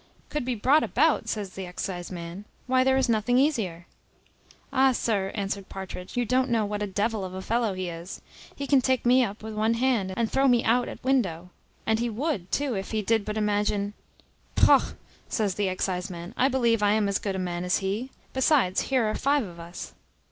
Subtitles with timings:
[0.29, 3.85] "Could be brought about!" says the exciseman: "why, there is nothing easier."
[4.73, 4.93] "Ah!
[4.93, 8.19] sir," answered Partridge, "you don't know what a devil of a fellow he is.
[8.55, 11.51] He can take me up with one hand, and throw me out at window;
[11.85, 13.93] and he would, too, if he did but imagine"
[14.55, 14.95] "Pogh!"
[15.29, 18.09] says the exciseman, "I believe I am as good a man as he.
[18.33, 19.93] Besides, here are five of us."